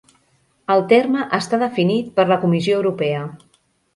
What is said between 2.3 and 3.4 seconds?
la Comissió Europea.